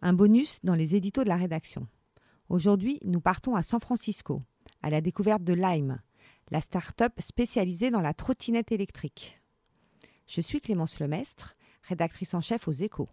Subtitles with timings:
[0.00, 1.86] Un bonus dans les éditos de la rédaction.
[2.48, 4.40] Aujourd'hui, nous partons à San Francisco,
[4.82, 6.00] à la découverte de Lime,
[6.50, 9.38] la start-up spécialisée dans la trottinette électrique.
[10.26, 13.08] Je suis Clémence Lemestre, rédactrice en chef aux échos.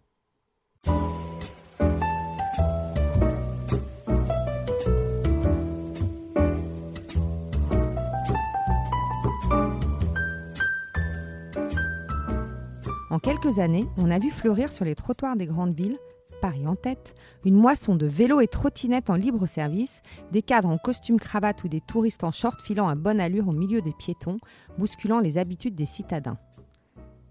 [13.10, 15.98] En quelques années, on a vu fleurir sur les trottoirs des grandes villes,
[16.40, 20.02] Paris en tête, une moisson de vélos et trottinettes en libre service,
[20.32, 23.52] des cadres en costume cravate ou des touristes en short filant à bonne allure au
[23.52, 24.38] milieu des piétons,
[24.78, 26.38] bousculant les habitudes des citadins.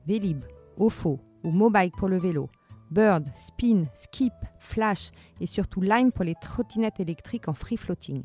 [0.07, 0.43] Vélib,
[0.77, 2.49] Ofo ou Mobike pour le vélo,
[2.91, 8.23] Bird, Spin, Skip, Flash et surtout Lime pour les trottinettes électriques en free floating.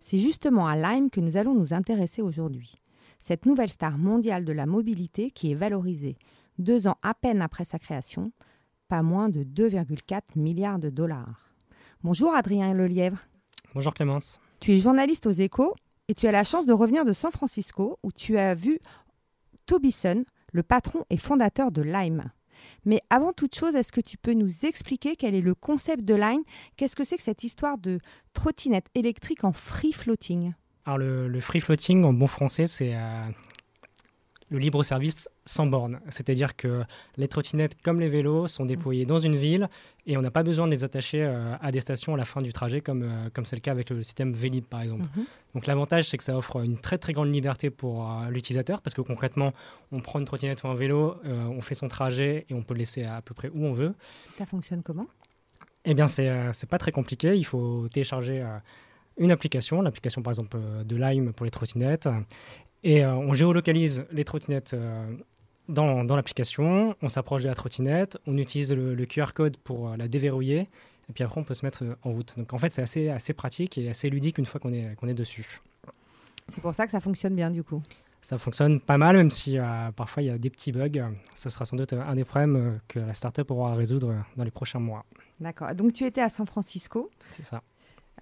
[0.00, 2.74] C'est justement à Lime que nous allons nous intéresser aujourd'hui.
[3.20, 6.16] Cette nouvelle star mondiale de la mobilité qui est valorisée
[6.58, 8.32] deux ans à peine après sa création,
[8.88, 11.50] pas moins de 2,4 milliards de dollars.
[12.02, 13.18] Bonjour Adrien Lelièvre.
[13.74, 14.40] Bonjour Clémence.
[14.60, 15.74] Tu es journaliste aux échos
[16.08, 18.78] et tu as la chance de revenir de San Francisco où tu as vu
[19.66, 22.30] Tobison, le patron et fondateur de Lime.
[22.84, 26.14] Mais avant toute chose, est-ce que tu peux nous expliquer quel est le concept de
[26.14, 26.42] Lime?
[26.76, 27.98] Qu'est-ce que c'est que cette histoire de
[28.32, 30.52] trottinette électrique en free floating?
[30.86, 33.24] Alors le, free floating en bon français, c'est euh,
[34.50, 36.00] le libre service sans borne.
[36.08, 36.84] C'est-à-dire que
[37.16, 39.68] les trottinettes, comme les vélos, sont déployées dans une ville
[40.06, 42.42] et on n'a pas besoin de les attacher euh, à des stations à la fin
[42.42, 45.04] du trajet, comme euh, comme c'est le cas avec le système Vélib, par exemple.
[45.16, 45.24] Mhm.
[45.54, 48.94] Donc l'avantage, c'est que ça offre une très très grande liberté pour euh, l'utilisateur, parce
[48.94, 49.52] que concrètement,
[49.92, 52.80] on prend une trottinette ou un vélo, on fait son trajet et on peut le
[52.80, 53.94] laisser à, peu près où on veut.
[54.30, 55.06] Ça fonctionne comment?
[55.84, 57.36] Eh bien, c'est c'est pas très compliqué.
[57.36, 58.44] Il faut télécharger
[59.18, 62.08] une application, l'application par exemple de Lime pour les trottinettes,
[62.84, 65.12] et euh, on géolocalise les trottinettes euh,
[65.68, 69.96] dans, dans l'application, on s'approche de la trottinette, on utilise le, QR code pour euh,
[69.96, 70.68] la déverrouiller,
[71.08, 72.34] et puis après on peut se mettre en route.
[72.36, 75.08] Donc en fait c'est assez, assez pratique et assez ludique une fois qu'on est, qu'on
[75.08, 75.62] est dessus.
[76.48, 77.82] C'est pour ça que ça fonctionne bien du coup
[78.20, 79.58] ça fonctionne pas mal, même si
[79.96, 81.12] parfois il y a des petits bugs.
[81.34, 84.50] Ce sera sans doute un des problèmes que la startup aura à résoudre dans les
[84.50, 85.04] prochains mois.
[85.40, 85.74] D'accord.
[85.74, 87.10] Donc tu étais à San Francisco.
[87.32, 87.62] C'est ça.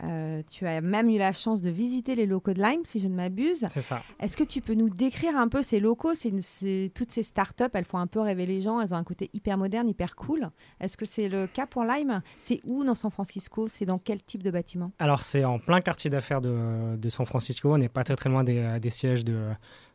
[0.04, 3.08] Euh, tu as même eu la chance de visiter les locaux de Lime, si je
[3.08, 3.66] ne m'abuse.
[3.70, 4.02] C'est ça.
[4.20, 6.14] Est-ce que tu peux nous décrire un peu ces locaux?
[6.14, 9.30] C'est, Toutes ces startups, elles font un peu rêver les gens, elles ont un côté
[9.32, 10.50] hyper moderne, hyper cool.
[10.80, 12.22] Est-ce que c'est le cas pour Lime?
[12.36, 13.68] C'est où dans San Francisco?
[13.68, 14.92] C'est dans quel type de bâtiment?
[14.98, 17.72] Alors, c'est en plein quartier d'affaires de, San Francisco.
[17.72, 19.50] On n'est pas très très loin des, sièges de,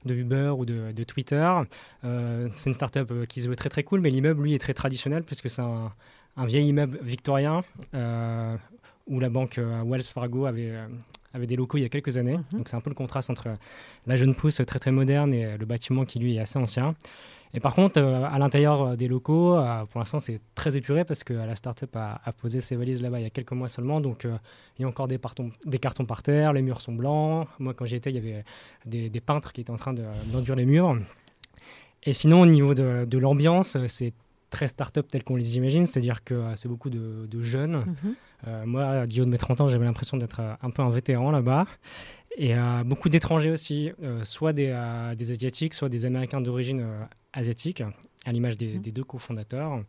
[0.07, 1.51] Uber ou de, Twitter.
[2.03, 4.59] Euh, c'est une startup euh, qui se veut très très cool, mais l'immeuble, lui, est
[4.59, 5.91] très traditionnel puisque c'est un,
[6.45, 7.63] vieil immeuble victorien
[9.07, 10.87] où la banque euh, Wells Fargo avait, euh,
[11.33, 12.37] avait des locaux il y a quelques années.
[12.37, 12.59] Mhm.
[12.59, 13.49] Donc c'est un peu le contraste entre
[14.05, 16.95] la jeune pousse très très moderne et le bâtiment qui lui est assez ancien.
[17.53, 19.57] Et par contre, euh, à l'intérieur des locaux,
[19.89, 23.19] pour l'instant, c'est très épuré parce que la startup a, a posé ses valises là-bas
[23.19, 24.01] il y a quelques mois seulement.
[24.01, 25.19] Donc, il y a encore des,
[25.65, 27.47] des, cartons par terre, les murs sont blancs.
[27.59, 28.43] Moi, quand j'y étais, il y avait
[28.85, 30.97] des, peintres qui étaient en train d'enduire les murs.
[32.03, 34.13] Et sinon, au niveau de, de l'ambiance, c'est
[34.49, 37.77] très start-up tel qu'on les imagine, c'est-à-dire que euh, c'est beaucoup de, jeunes.
[37.77, 37.95] Mhm.
[38.05, 38.13] Euh,
[38.65, 41.31] moi, du haut de mes 30 ans, j'avais l'impression d'être euh, un peu un vétéran
[41.31, 41.65] là-bas.
[42.39, 42.53] Et
[42.85, 44.67] beaucoup d'étrangers aussi, soit des,
[45.17, 46.85] des, Asiatiques, soit des Américains d'origine
[47.33, 47.81] asiatique,
[48.25, 48.81] à l'image des, mhm.
[48.81, 49.81] des, deux cofondateurs.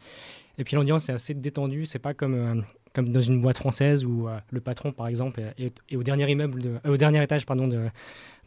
[0.57, 2.65] Et puis l'ambiance est assez détendue, c'est pas comme,
[2.95, 6.79] comme dans une boîte française où le patron, par exemple, est, au, dernier immeuble de,
[6.89, 7.91] au dernier étage pardon, de,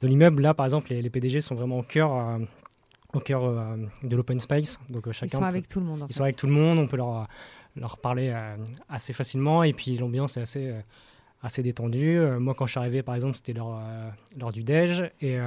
[0.01, 0.41] de l'immeuble.
[0.41, 2.39] Là, par exemple, les, les, PDG sont vraiment au cœur
[3.13, 4.79] au cœur euh, de l'open space.
[4.89, 6.05] Donc euh, chacun ils sont avec tout le monde.
[6.09, 6.79] ils sont avec tout le monde.
[6.79, 7.27] On peut leur
[7.75, 8.57] leur parler euh,
[8.89, 10.73] assez facilement et puis l'ambiance est assez
[11.43, 12.19] assez détendue.
[12.37, 13.81] moi, quand je suis arrivé, par exemple, c'était lors,
[14.37, 15.39] lors du déj et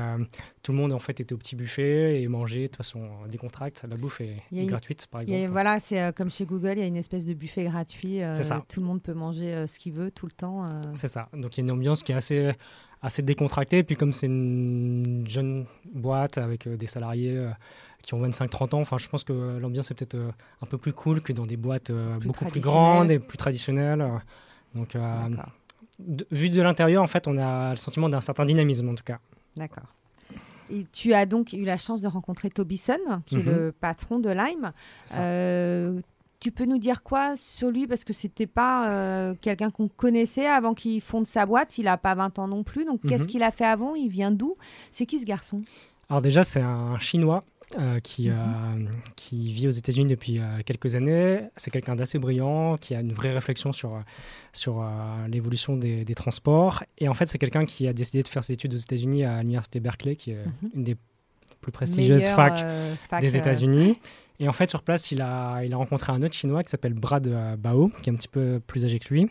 [0.64, 3.84] tout le monde en fait était au petit buffet et mangeait de façon décontracte.
[3.88, 5.52] La bouffe est, gratuite, par exemple.
[5.52, 8.18] voilà, c'est comme chez Google, il y a une espèce de buffet gratuit.
[8.32, 8.64] c'est ça.
[8.68, 10.66] Tout le monde peut manger ce qu'il veut tout le temps.
[10.94, 11.28] C'est ça.
[11.32, 12.50] Donc il y a une ambiance qui est assez
[13.04, 13.78] assez décontracté.
[13.78, 17.50] Et puis comme c'est une jeune boîte avec euh, des salariés euh,
[18.04, 20.30] qui ont 25-30 ans, enfin, je pense que l'ambiance est peut-être euh,
[20.62, 21.90] un peu plus cool que dans des boîtes
[22.22, 24.06] beaucoup plus grandes et plus traditionnelles.
[24.74, 24.96] Donc,
[26.30, 29.18] vu de l'intérieur, en fait, on a le sentiment d'un certain dynamisme, en tout cas.
[29.56, 29.84] D'accord.
[30.70, 33.44] Et tu as donc eu la chance de rencontrer Tobison, qui est mhm.
[33.44, 34.72] le patron de Lime.
[36.44, 37.86] Tu peux nous dire quoi sur lui?
[37.86, 41.78] Parce que c'était pas euh, quelqu'un qu'on connaissait avant qu'il fonde sa boîte.
[41.78, 42.84] Il n'a pas 20 ans non plus.
[42.84, 43.28] Donc, qu'est-ce mhm.
[43.30, 43.94] qu'il a fait avant?
[43.94, 44.54] Il vient d'où?
[44.90, 45.62] C'est qui ce garçon?
[46.10, 47.44] Alors, déjà, c'est un Chinois.
[47.78, 48.90] Euh, qui, euh, mhm.
[49.16, 51.40] qui vit aux États-Unis depuis quelques années.
[51.56, 54.02] C'est quelqu'un d'assez brillant, qui a une vraie réflexion sur,
[54.52, 54.84] sur
[55.28, 56.84] l'évolution des, transports.
[56.98, 59.40] Et en fait, c'est quelqu'un qui a décidé de faire ses études aux États-Unis à
[59.40, 60.70] l'université Berkeley, qui est mhm.
[60.74, 60.96] une des
[61.60, 62.64] plus prestigieuses facs
[63.20, 63.98] des États-Unis.
[64.40, 66.94] Et en fait, sur place, il a, il a rencontré un autre Chinois qui s'appelle
[66.94, 67.26] Brad
[67.58, 69.28] Bao, qui est un petit peu plus âgé que lui.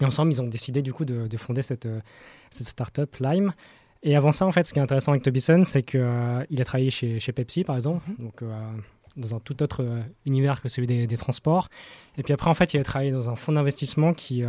[0.00, 1.88] Et ensemble, ils ont décidé du coup de, fonder cette,
[2.50, 3.52] cette startup Lime.
[4.02, 6.90] Et avant ça, en fait, ce qui est intéressant avec Tobison, c'est qu'il a travaillé
[6.90, 8.26] chez, chez, Pepsi, par exemple, mhm.
[8.26, 8.42] donc
[9.16, 9.84] dans un tout autre
[10.24, 11.68] univers que celui des, des, transports.
[12.16, 14.44] Et puis après, en fait, il a travaillé dans un fonds d'investissement qui,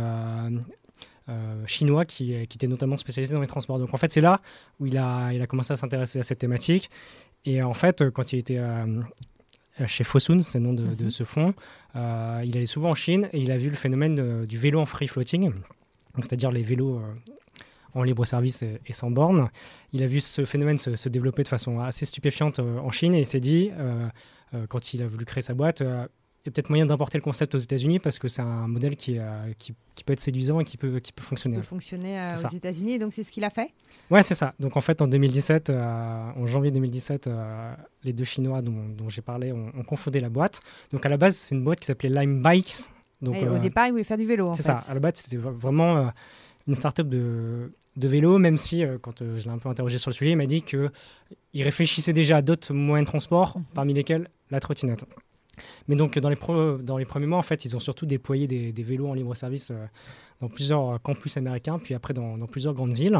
[1.30, 3.78] euh, chinois qui, qui, était notamment spécialisé dans les transports.
[3.78, 4.40] Donc en fait, c'est là
[4.80, 6.90] où il a, il a commencé à s'intéresser à cette thématique.
[7.44, 9.02] Et en fait, quand il était euh,
[9.86, 11.10] chez Fosun, c'est le nom de, mhm.
[11.10, 11.54] ce fonds,
[11.94, 14.86] euh, il allait souvent en Chine et il a vu le phénomène du vélo en
[14.86, 15.52] free floating,
[16.16, 17.00] c'est-à-dire les vélos
[17.94, 19.50] en libre service et, sans borne.
[19.92, 23.20] Il a vu ce phénomène se, se développer de façon assez stupéfiante en Chine et
[23.20, 23.70] il s'est dit,
[24.68, 25.82] quand il a voulu créer sa boîte,
[26.42, 28.96] il y a peut-être moyen d'importer le concept aux États-Unis parce que c'est un modèle
[28.96, 31.56] qui, euh, qui, qui, peut être séduisant et qui peut, qui peut fonctionner.
[31.56, 33.74] Qui peut fonctionner euh, aux États-Unis, donc c'est ce qu'il a fait?
[34.10, 34.54] Ouais, c'est ça.
[34.58, 37.28] Donc en fait, en 2017, euh, en janvier 2017,
[38.04, 40.60] les deux Chinois dont, dont j'ai parlé ont, confondé la boîte.
[40.92, 42.88] Donc à la base, c'est une boîte qui s'appelait Lime Bikes.
[43.20, 44.54] Donc, au départ, ils voulaient faire du vélo.
[44.54, 44.80] C'est ça.
[44.88, 46.10] À la base, c'était vraiment
[46.66, 50.14] une start-up de, de vélo, même si, quand je l'ai un peu interrogé sur le
[50.14, 50.90] sujet, il m'a dit qu'il
[51.54, 53.64] réfléchissait déjà à d'autres moyens de transport, mhm.
[53.74, 55.04] parmi lesquels la trottinette.
[55.88, 56.38] Mais donc, dans les,
[56.82, 59.70] dans les premiers mois, en fait, ils ont surtout déployé des, vélos en libre service
[59.70, 59.86] euh,
[60.40, 63.18] dans plusieurs campus américains, puis après dans, plusieurs grandes villes.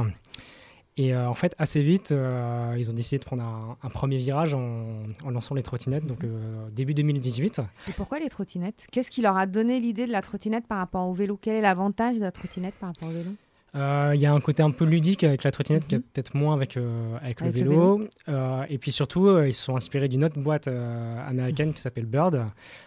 [0.97, 3.43] Et euh, en fait, assez vite, euh, ils ont décidé de prendre
[3.83, 6.25] un, premier virage en, lançant les trottinettes, donc
[6.73, 7.61] début 2018.
[7.89, 8.87] Et pourquoi les trottinettes?
[8.91, 11.39] Qu'est-ce qui leur a donné l'idée de la trottinette par rapport au vélo?
[11.41, 13.31] Quel est l'avantage de la trottinette par rapport au vélo?
[13.77, 16.05] Euh, il y a un côté un peu ludique avec la trottinette qui est mhm.
[16.13, 18.09] peut-être moins avec, euh, avec, le vélo.
[18.29, 22.45] Euh, et puis surtout, ils se sont inspirés d'une autre boîte américaine qui s'appelle Bird,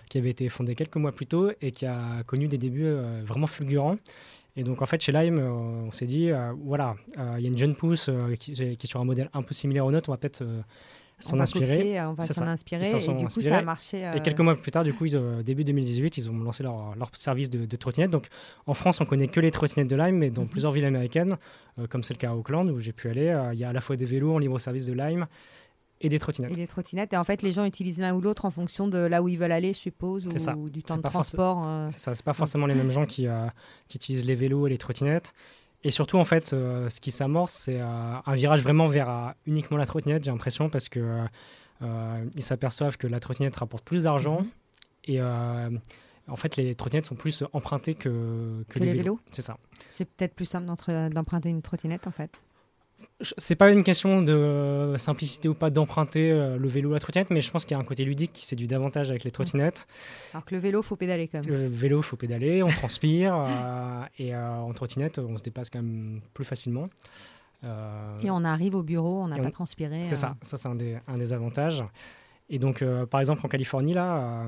[0.10, 2.92] qui avait été fondée quelques mois plus tôt et qui a connu des débuts
[3.26, 3.98] vraiment fulgurants.
[4.56, 6.30] Et donc en fait, chez Lime, on s'est dit,
[6.64, 6.96] voilà,
[7.38, 8.10] il y a une jeune pousse
[8.40, 10.44] qui, qui, est sur un modèle un peu similaire au nôtre, on va peut-être
[11.24, 12.02] s'en inspirer.
[12.02, 14.12] on va s'en inspirer et du coup ça a marché.
[14.16, 15.06] Et quelques mois plus tard, du coup,
[15.44, 18.12] début 2018, ils ont lancé leur, leur service de, de trottinette.
[18.12, 18.28] Donc
[18.68, 20.50] en France, on connaît que les trottinettes de Lime, mais dans mhm.
[20.50, 21.38] plusieurs villes américaines,
[21.80, 23.70] euh, comme c'est le cas à Auckland où j'ai pu aller, euh, il y a
[23.70, 25.28] à la fois des vélos en libre service de Lime
[26.02, 26.52] et des trottinettes.
[26.52, 27.14] Et des trottinettes.
[27.14, 29.38] Et en fait, les gens utilisent l'un ou l'autre en fonction de là où ils
[29.38, 31.64] veulent aller, je suppose, ou, du temps de transport.
[31.66, 31.88] Euh.
[31.90, 33.28] C'est ça, c'est pas forcément les mêmes gens qui,
[33.88, 35.34] qui utilisent les vélos et les trottinettes.
[35.84, 39.30] Et surtout, en fait, euh, ce qui s'amorce, c'est euh, un virage vraiment vers euh,
[39.46, 41.24] uniquement la trottinette, j'ai l'impression, parce que
[42.38, 44.40] ils s'aperçoivent que la trottinette rapporte plus d'argent.
[44.40, 44.50] Mhm.
[45.06, 49.20] Et en fait, les trottinettes sont plus empruntées que, que, les, vélos.
[49.32, 49.58] C'est ça.
[49.92, 50.66] C'est peut-être plus simple
[51.12, 52.32] d'emprunter une trottinette, en fait
[53.38, 57.30] c'est pas une question de simplicité ou pas d'emprunter euh, le vélo ou la trottinette,
[57.30, 59.88] mais je pense qu'il y a un côté ludique qui séduit davantage avec les trottinettes.
[60.34, 61.50] Alors que le vélo, faut pédaler quand même.
[61.50, 65.82] Le vélo, faut pédaler, on transpire, euh, et euh, en trottinette, on se dépasse quand
[65.82, 66.88] même plus facilement.
[67.64, 70.04] et on arrive au bureau, on n'a pas transpiré.
[70.04, 71.84] C'est ça, ça c'est un des, un des, avantages.
[72.50, 74.46] Et donc, par exemple, en Californie, là,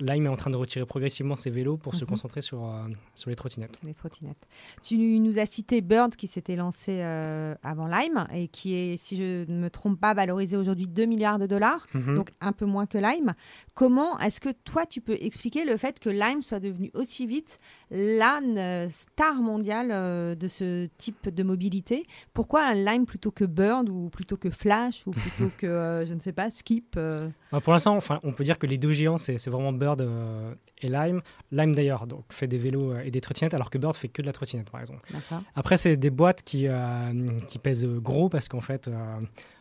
[0.00, 2.10] Lime est en train de retirer progressivement ses vélos pour se mhm.
[2.10, 3.80] concentrer sur, euh, sur les trottinettes.
[3.84, 4.46] Les trottinettes.
[4.82, 9.16] Tu nous as cité Bird qui s'était lancé euh, avant Lime et qui est, si
[9.16, 12.14] je ne me trompe pas, valorisé aujourd'hui 2 milliards de dollars, mhm.
[12.14, 13.34] donc un peu moins que Lime.
[13.74, 17.58] Comment est-ce que toi, tu peux expliquer le fait que Lime soit devenu aussi vite
[17.90, 22.04] la euh, star mondiale de ce type de mobilité?
[22.34, 26.32] Pourquoi Lime plutôt que Bird ou plutôt que Flash ou plutôt que, je ne sais
[26.32, 29.72] pas, Skip bah, Pour l'instant, enfin, on peut dire que les deux géants, c'est vraiment
[29.72, 31.22] Bird euh, et Lime.
[31.52, 34.22] Lime d'ailleurs donc fait des vélos euh, et des trottinettes alors que Bird fait que
[34.22, 35.08] de la trottinette par exemple.
[35.54, 37.12] Après c'est des boîtes qui, euh,
[37.46, 38.90] qui pèsent gros parce qu'en fait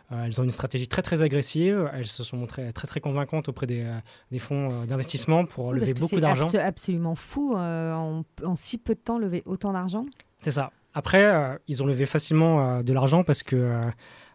[0.10, 1.90] elles ont une stratégie très très agressive.
[1.94, 3.86] Elles se sont montrées très très convaincantes auprès des,
[4.32, 6.48] des fonds d'investissement pour lever beaucoup d'argent.
[6.50, 10.06] C'est absolument fou en, en, si peu de temps lever autant d'argent.
[10.40, 10.72] C'est ça.
[10.94, 13.82] Après ils ont levé facilement de l'argent parce que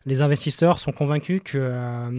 [0.05, 2.13] les investisseurs sont convaincus que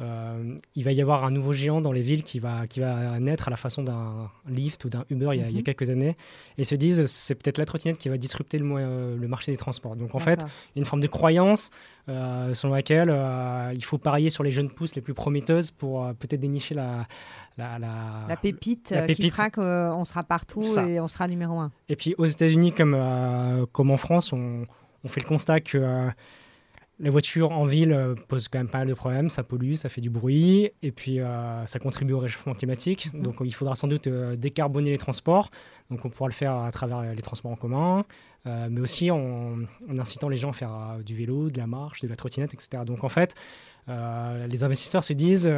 [0.00, 3.20] euh, il va y avoir un nouveau géant dans les villes qui va, qui va
[3.20, 5.58] naître à la façon d'un Lyft ou d'un Uber il y, a, il y, a,
[5.58, 5.62] mhm.
[5.62, 6.16] quelques années
[6.58, 9.56] et se disent c'est peut-être la trottinette qui va disrupter le, euh, le marché des
[9.56, 9.94] transports.
[9.94, 11.70] Donc en fait, il y a une forme de croyance
[12.08, 13.08] euh, selon laquelle
[13.74, 17.06] il faut parier sur les jeunes pousses les plus prometteuses pour peut-être dénicher la,
[17.56, 21.70] la, la, pépite, qui fera qu'on sera partout et on sera numéro un.
[21.88, 24.66] Et puis aux États-Unis comme, comme en France, on,
[25.04, 26.10] on, fait le constat que
[27.00, 29.88] la voiture en ville euh, pose quand même pas mal de problèmes, ça pollue, ça
[29.88, 33.12] fait du bruit, et puis euh, ça contribue au réchauffement climatique.
[33.12, 33.22] Mhm.
[33.22, 35.50] Donc il faudra sans doute euh, décarboner les transports.
[35.90, 38.04] Donc on pourra le faire à travers les transports en commun,
[38.46, 39.56] mais aussi en,
[39.98, 42.84] incitant les gens à faire du vélo, de la marche, de la trottinette, etc.
[42.86, 43.34] Donc en fait,
[43.86, 45.50] les investisseurs se disent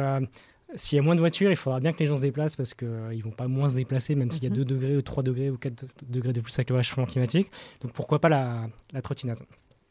[0.75, 2.73] s'il y a moins de voitures, il faudra bien que les gens se déplacent parce
[2.73, 4.67] qu'ils ne vont pas moins se déplacer, même s'il y a 2 mhm.
[4.67, 7.49] degrés ou 3 degrés ou 4 degrés de plus avec le réchauffement climatique.
[7.81, 9.43] Donc pourquoi pas la, la trottinette?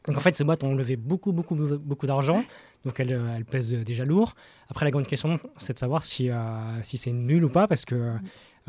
[0.07, 2.43] Donc en fait, ces boîtes ont levé beaucoup, beaucoup, beaucoup d'argent.
[2.83, 4.35] Donc elles, elles, pèsent déjà lourd.
[4.69, 6.29] Après, la grande question, c'est de savoir si,
[6.83, 8.15] si c'est une bulle ou pas, parce que.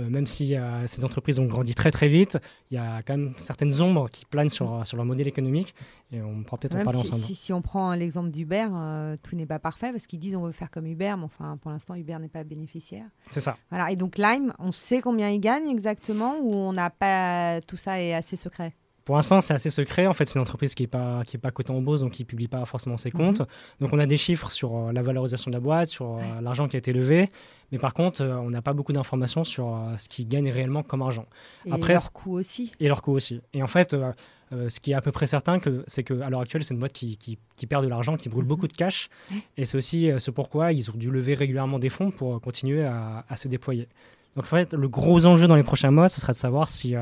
[0.00, 2.38] Euh, même si euh, ces entreprises ont grandi très très vite,
[2.70, 5.74] il y a quand même certaines ombres qui planent sur, sur leur modèle économique.
[6.12, 7.22] Et on pourra peut-être en parler si, ensemble.
[7.22, 10.52] Si, on prend l'exemple d'Uber, euh, tout n'est pas parfait parce qu'ils disent on veut
[10.52, 13.06] faire comme Uber, mais enfin pour l'instant Uber n'est pas bénéficiaire.
[13.30, 13.56] C'est ça.
[13.70, 13.90] Voilà.
[13.90, 18.00] Et donc Lime, on sait combien ils gagnent exactement ou on n'a pas tout ça
[18.00, 18.74] est assez secret?
[19.08, 20.06] Pour l'instant, c'est assez secret.
[20.06, 22.12] En fait, c'est une entreprise qui n'est pas, qui est pas cotée en bourse, donc
[22.12, 23.40] qui ne publie pas forcément ses comptes.
[23.40, 23.46] Mhm.
[23.80, 26.78] Donc, on a des chiffres sur la valorisation de la boîte, sur l'argent qui a
[26.78, 27.30] été levé.
[27.72, 30.82] Mais par contre, euh, on n'a pas beaucoup d'informations sur euh, ce qu'ils gagnent réellement
[30.82, 31.24] comme argent.
[31.64, 32.70] Et Après, leur coût aussi.
[32.80, 33.40] Et leur coût aussi.
[33.54, 36.62] Et en fait, euh, ce qui est à peu près certain, c'est qu'à l'heure actuelle,
[36.62, 38.48] c'est une boîte qui, qui, perd de l'argent, qui brûle mhm.
[38.48, 39.08] beaucoup de cash.
[39.56, 43.24] Et c'est aussi ce pourquoi ils ont dû lever régulièrement des fonds pour continuer à,
[43.36, 43.88] se déployer.
[44.36, 46.94] Donc en fait, le gros enjeu dans les prochains mois, ce sera de savoir si,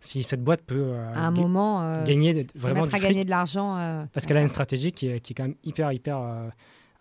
[0.00, 3.76] si cette boîte peut à un moment gagner vraiment à gagner de l'argent.
[4.12, 6.50] parce qu'elle a une stratégie qui est, qui est, quand même hyper, hyper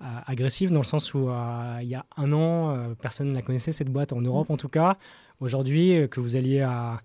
[0.01, 3.33] euh, agressive dans le sens où euh, il y a un an, euh, personne ne
[3.33, 4.93] la connaissait cette boîte en Europe en tout cas.
[5.39, 6.99] Aujourd'hui, que vous alliez à,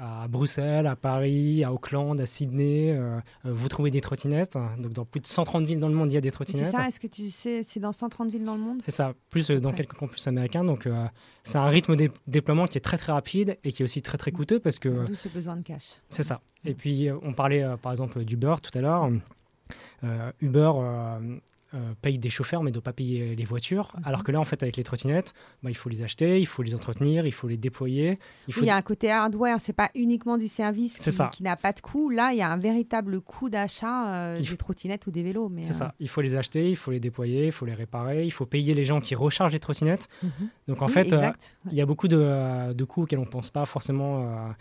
[0.00, 2.98] à Bruxelles, à Paris, à Auckland, à Sydney.
[3.44, 4.56] vous trouvez des trottinettes.
[4.78, 6.66] Donc, dans plus de 130 villes dans le monde, il y a des trottinettes.
[6.66, 8.80] C'est ça Est-ce que tu sais, c'est dans 130 villes dans le monde?
[8.84, 10.64] C'est ça, plus dans quelques campus américains.
[10.64, 10.88] Donc,
[11.44, 14.18] c'est un rythme de déploiement qui est très, très rapide et qui est aussi très,
[14.18, 15.06] très coûteux parce que.
[15.06, 16.00] D'où ce besoin de cash.
[16.08, 16.40] C'est ça.
[16.64, 19.10] Et puis, on parlait par exemple d'Uber tout à l'heure.
[20.40, 20.72] Uber
[21.72, 23.92] euh, paye des chauffeurs mais ne doit pas payer les voitures.
[23.96, 24.02] Mhm.
[24.04, 26.62] Alors que là, en fait, avec les trottinettes, bah, il faut les acheter, il faut
[26.62, 28.18] les entretenir, il faut les déployer.
[28.48, 28.62] Il, faut...
[28.62, 31.72] il y a un côté hardware, c'est pas uniquement du service qui, qui n'a pas
[31.72, 32.10] de coût.
[32.10, 35.50] Là, il y a un véritable coût d'achat euh, des trottinettes ou des vélos.
[35.62, 35.86] C'est ça.
[35.86, 38.46] Euh, il faut les acheter, il faut les déployer, il faut les réparer, il faut
[38.46, 40.08] payer les gens qui rechargent les trottinettes.
[40.22, 40.30] Mhm.
[40.68, 41.14] Donc en fait,
[41.70, 44.54] il y a beaucoup de, de coûts auxquels on ne pense pas forcément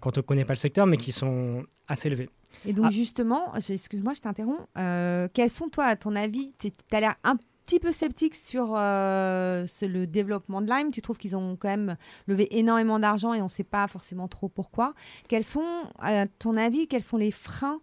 [0.00, 2.30] quand on ne connaît pas le secteur, mais qui sont assez élevés.
[2.66, 2.90] Et donc, ah.
[2.90, 4.60] justement, excuse-moi, je t'interromps.
[4.78, 8.74] Euh, quels sont, toi, à ton avis, tu as l'air un petit peu sceptique sur
[8.76, 10.90] euh, le développement de Lime?
[10.90, 14.28] Tu trouves qu'ils ont quand même levé énormément d'argent et on ne sait pas forcément
[14.28, 14.94] trop pourquoi.
[15.28, 15.64] Quels sont,
[15.98, 17.80] à ton avis, quels sont les freins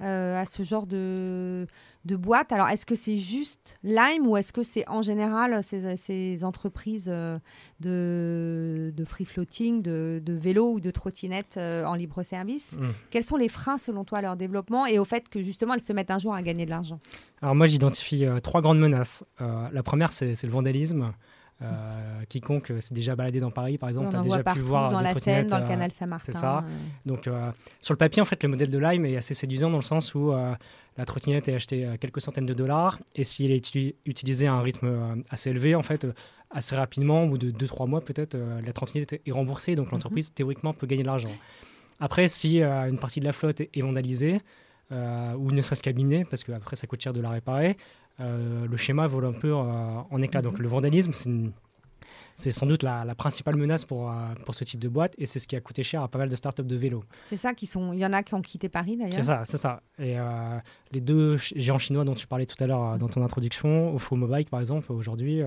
[0.00, 1.66] euh, à ce genre de,
[2.04, 2.52] de boîte?
[2.52, 7.08] Alors, est-ce que c'est juste Lime ou est-ce que c'est en général ces, ces entreprises
[7.08, 7.38] euh,
[7.80, 8.59] de,
[8.90, 12.92] de, free floating, de, de vélo ou de trottinettes euh, en libre service hmm.
[13.10, 15.80] Quels sont les freins selon toi à leur développement et au fait que justement elles
[15.80, 16.98] se mettent un jour à gagner de l'argent?
[17.42, 19.24] Alors moi j'identifie trois grandes menaces.
[19.38, 21.12] la première c'est le vandalisme.
[21.62, 25.12] Euh, quiconque s'est déjà baladé dans Paris, par exemple, a déjà pu voir dans la
[25.14, 26.32] Seine, dans le canal Saint-Martin.
[26.32, 26.64] C'est ça.
[27.04, 27.28] Donc,
[27.80, 30.14] sur le papier, en fait, le modèle de Lime est assez séduisant dans le sens
[30.14, 30.32] où
[30.96, 34.62] la trottinette est achetée à quelques centaines de dollars et s'il est utilisé à un
[34.62, 36.12] rythme euh, assez élevé, en fait, euh,
[36.50, 40.28] assez rapidement, au bout de 2-3 mois peut-être, euh, la trottinette est remboursée, donc l'entreprise
[40.28, 40.34] mhm.
[40.34, 41.32] théoriquement peut gagner de l'argent.
[42.00, 44.40] Après, si une partie de la flotte est vandalisée,
[44.90, 47.76] ou ne serait-ce qu'abîmée, parce qu'après ça coûte cher de la réparer,
[48.18, 50.40] le schéma vole un peu en éclat.
[50.40, 50.62] Donc mhm.
[50.62, 51.52] le vandalisme, c'est une
[52.34, 55.38] c'est sans doute la, principale menace pour, euh, pour ce type de boîte et c'est
[55.38, 57.04] ce qui a coûté cher à pas mal de startups de vélo.
[57.26, 57.92] C'est ça qui sont.
[57.92, 59.14] Il y en a qui ont quitté Paris d'ailleurs.
[59.14, 59.82] C'est ça, c'est ça.
[59.98, 60.58] Et euh,
[60.92, 64.16] les deux géants chinois dont tu parlais tout à l'heure euh, dans ton introduction, Ofo
[64.16, 65.42] Mobile par exemple, aujourd'hui,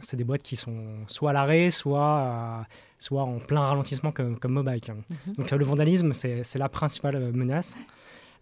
[0.00, 2.66] c'est des boîtes qui sont soit à l'arrêt, soit,
[2.98, 4.80] soit en plein ralentissement comme, comme Mobile.
[4.88, 5.32] Mhm.
[5.36, 7.76] Donc le vandalisme, c'est la principale menace.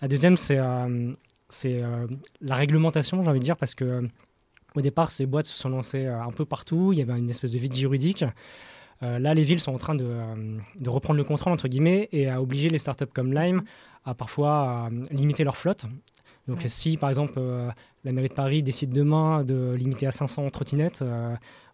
[0.00, 0.58] La deuxième, c'est
[1.48, 1.82] c'est
[2.40, 4.08] la réglementation, j'ai envie de dire, parce que
[4.74, 6.92] au départ, ces boîtes se sont lancées euh, un peu partout.
[6.92, 8.24] Il y avait une espèce de vide juridique.
[9.02, 12.28] Euh, là, les villes sont en train euh, de, reprendre le contrôle, entre guillemets, et
[12.28, 13.62] à obliger les startups comme Lime
[14.04, 15.86] à parfois limiter leur flotte.
[16.46, 17.40] Donc, si par exemple
[18.04, 21.02] la mairie de Paris décide demain de limiter à 500 trottinettes,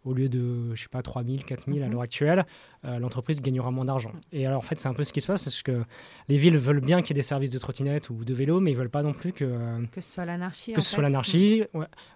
[0.04, 1.92] au lieu de, je sais pas, 3000, 4000 à mhm.
[1.92, 2.46] l'heure actuelle,
[2.84, 4.12] euh, l'entreprise gagnera moins d'argent.
[4.32, 5.84] Et alors, en fait, c'est un peu ce qui se passe parce que
[6.28, 8.70] les villes veulent bien qu'il y ait des services de trottinettes ou de vélo, mais
[8.70, 9.84] ils veulent pas non plus que.
[9.92, 10.72] Que ce soit l'anarchie.
[10.72, 11.64] Que ce soit l'anarchie.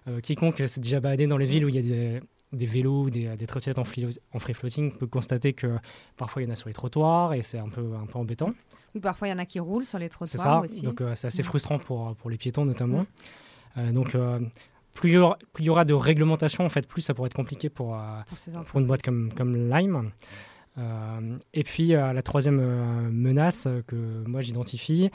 [0.07, 3.03] Euh, quiconque s'est déjà baladé dans les villes où il y a des, des vélos
[3.03, 5.77] ou des, des, trottinettes en en free floating peut constater que
[6.17, 8.53] parfois il y en a sur les trottoirs et c'est un peu, un peu embêtant.
[8.93, 10.29] Oui, parfois il y en a qui roulent sur les trottoirs.
[10.29, 10.81] C'est ça, aussi.
[10.81, 13.05] donc euh, c'est assez frustrant pour, pour les piétons notamment.
[13.75, 14.15] donc
[14.95, 18.01] plus il, y aura, de réglementation, en fait, plus ça pourrait être compliqué pour, euh,
[18.65, 20.11] pour, une boîte comme, comme Lime.
[20.77, 22.59] Euh, et puis euh, la troisième
[23.11, 25.11] menace que moi j'identifie,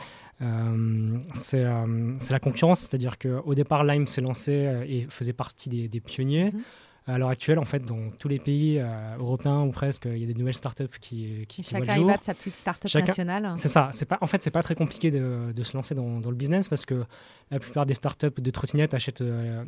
[1.35, 4.53] c'est la concurrence, c'est-à-dire qu'au départ Lime s'est lancé
[4.87, 6.53] et faisait partie des, pionniers.
[6.53, 6.63] Mhm
[7.11, 10.25] à l'heure actuelle, en fait, dans tous les pays euh, européens ou presque, il y
[10.25, 13.55] a des nouvelles startups qui, qui, qui Chacun y va de sa petite startup nationale.
[13.57, 13.90] C'est ça.
[13.93, 16.37] C'est pas, en fait, c'est pas très compliqué de, de se lancer dans, dans, le
[16.37, 17.05] business parce que
[17.50, 19.64] la plupart des startups de trottinettes achètent euh,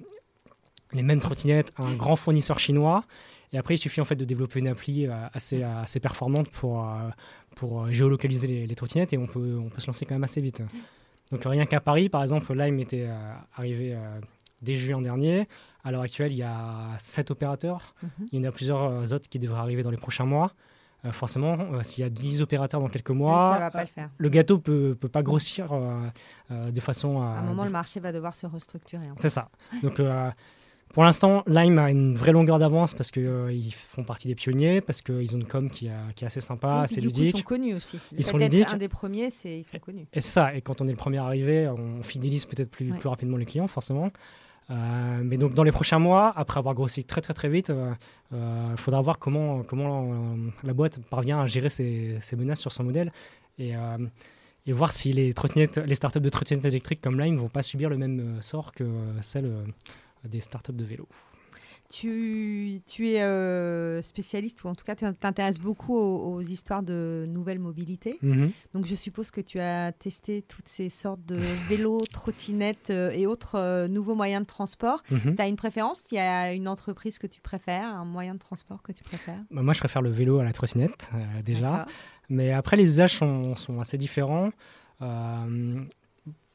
[0.92, 3.02] les mêmes trottinettes à un grand fournisseur chinois
[3.52, 6.87] Et après, il suffit en fait de développer une appli assez, assez performante pour,
[7.56, 10.40] pour géolocaliser les, les, trottinettes et on peut, on peut se lancer quand même assez
[10.40, 10.62] vite.
[11.30, 13.08] Donc rien qu'à Paris, par exemple, Lime était
[13.56, 13.96] arrivé
[14.61, 15.49] dès juin dernier.
[15.84, 17.94] À l'heure actuelle, il y a 7 opérateurs.
[18.02, 18.10] Mhm.
[18.32, 20.48] Il y en a plusieurs autres qui devraient arriver dans les prochains mois.
[21.04, 23.70] Euh, forcément, euh, s'il y a 10 opérateurs dans quelques mois,
[24.18, 27.24] le, gâteau peut, peut pas grossir euh, de façon à...
[27.24, 29.06] À un moment, le marché va devoir se restructurer.
[29.16, 29.48] C'est ça.
[29.82, 30.00] Donc,
[30.92, 35.00] pour l'instant, Lime a une vraie longueur d'avance parce qu'ils font partie des pionniers, parce
[35.00, 37.34] qu'ils ont une com qui, qui est assez sympa, assez ludique.
[37.34, 37.98] Ils sont connus aussi.
[38.16, 38.68] Ils sont ludiques.
[38.72, 40.06] Un des premiers, c'est ils sont connus.
[40.12, 40.54] Et c'est ça.
[40.54, 43.68] Et quand on est le premier arrivé, on fidélise peut-être plus, plus rapidement les clients,
[43.68, 44.10] forcément.
[44.71, 47.75] Euh, mais donc dans les prochains mois, après avoir grossi très très très vite, il
[47.75, 47.92] euh,
[48.35, 49.64] euh, faudra voir comment,
[50.62, 53.12] la boîte parvient à gérer ses, menaces sur son modèle
[53.59, 53.73] et,
[54.66, 55.35] et voir si les,
[55.85, 58.85] les startups de trottinettes électriques comme Lime ne vont pas subir le même sort que
[59.21, 59.52] celles
[60.25, 61.09] des startups de vélo.
[61.92, 67.26] Tu, tu es euh, spécialiste, ou en tout cas tu t'intéresses beaucoup aux, histoires de
[67.28, 68.18] nouvelles mobilités.
[68.22, 68.50] Mhm.
[68.72, 71.37] Donc je suppose que tu as testé toutes ces sortes de
[71.68, 75.02] vélos, trottinettes euh, et autres euh, nouveaux moyens de transport.
[75.11, 75.37] Mhm.
[75.37, 76.02] Tu as une préférence?
[76.11, 79.40] Il y a une entreprise que tu préfères, un moyen de transport que tu préfères?
[79.50, 81.11] Bah, Moi je préfère le vélo à la trottinette
[81.44, 81.87] déjà.
[82.30, 84.50] Mais après les usages sont, sont assez différents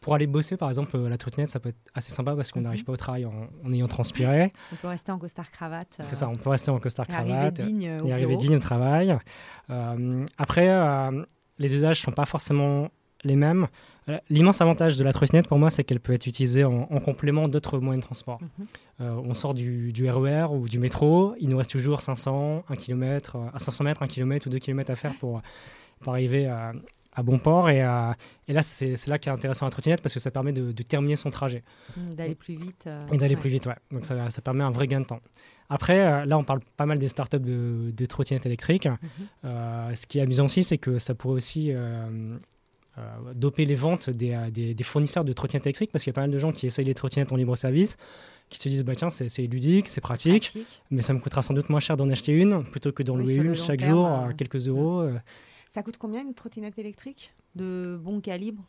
[0.07, 2.61] pour aller bosser, par exemple, euh, la trottinette, ça peut être assez sympa parce qu'on
[2.61, 2.85] n'arrive mhm.
[2.85, 4.53] pas au travail en, ayant transpiré.
[4.71, 5.97] On peut rester en costard cravate.
[5.99, 7.29] C'est ça, on peut rester en costard cravate.
[7.29, 9.17] Arriver digne et arriver digne au travail.
[9.69, 11.25] Euh, après, euh,
[11.59, 12.87] les usages sont pas forcément
[13.25, 13.67] les mêmes.
[14.29, 17.77] L'immense avantage de la trottinette pour moi, c'est qu'elle peut être utilisée en, complément d'autres
[17.79, 18.39] moyens de transport.
[18.41, 19.05] Mhm.
[19.25, 23.35] on sort du, du, RER ou du métro, il nous reste toujours 500, 1 km,
[23.53, 25.41] à 500 mètres, 1 km ou 2 km à faire pour,
[25.99, 26.71] pour arriver à,
[27.17, 27.69] à bon port.
[27.69, 28.13] Et, euh,
[28.47, 31.15] et là, c'est là qui est intéressant la trottinette parce que ça permet de, terminer
[31.15, 31.63] son trajet.
[31.97, 32.85] Mmh, d'aller plus vite.
[32.87, 33.75] Euh, et d'aller plus vite, ouais.
[33.91, 35.19] Donc ça, ça, permet un vrai gain de temps.
[35.69, 38.87] Après, euh, là, on parle pas mal des startups de, de trottinettes électriques.
[38.87, 39.47] Mmh.
[39.95, 41.73] ce qui est amusant aussi, c'est que ça pourrait aussi
[43.35, 46.31] doper les ventes des, des, fournisseurs de trottinettes électriques parce qu'il y a pas mal
[46.31, 47.97] de gens qui essayent les trottinettes en libre service
[48.49, 50.57] qui se disent bah tiens c'est ludique c'est pratique,
[50.89, 53.35] mais ça me coûtera sans doute moins cher d'en acheter une plutôt que d'en louer
[53.35, 55.07] une chaque jour à quelques euros.
[55.77, 58.63] Ça coûte combien une trottinette électrique de bon calibre?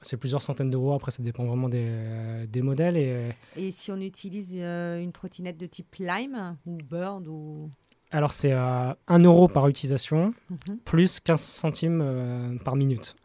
[0.00, 0.94] C'est plusieurs centaines d'euros.
[0.94, 2.96] Après, ça dépend vraiment des, euh, des modèles.
[2.96, 7.68] Et, euh, et, si on utilise euh, une trottinette de type Lime ou Bird ou...
[8.10, 10.78] Alors, c'est 1 euro par utilisation, mhm.
[10.86, 13.16] plus 15 centimes par minute.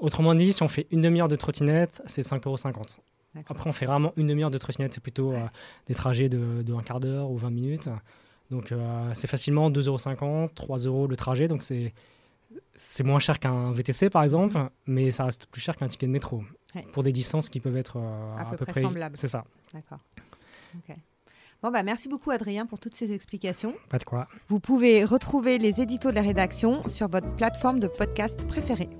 [0.00, 2.56] Autrement dit, si on fait une demi-heure de trottinette, c'est 5,50 euros.
[3.46, 4.92] Après, on fait rarement une demi-heure de trottinette.
[4.92, 5.34] C'est plutôt
[5.86, 7.88] des trajets de, de, un quart d'heure ou 20 minutes.
[8.50, 8.74] Donc,
[9.14, 11.46] c'est facilement 2,50 euros, 3 euros le trajet.
[11.46, 11.94] Donc, c'est
[12.74, 16.12] c'est moins cher qu'un VTC par exemple, mais ça reste plus cher qu'un ticket de
[16.12, 16.42] métro
[16.92, 19.16] pour des distances qui peuvent être euh, à, peu, près, semblables.
[19.16, 19.44] C'est ça.
[19.72, 19.98] D'accord.
[21.62, 23.74] Bon, bah, merci beaucoup Adrien pour toutes ces explications.
[23.88, 24.26] Pas de quoi.
[24.48, 28.90] Vous pouvez retrouver les éditos de la rédaction sur votre plateforme de podcast préférée.